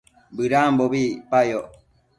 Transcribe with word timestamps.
bëdambobi 0.35 1.01
icpayoc 1.15 1.69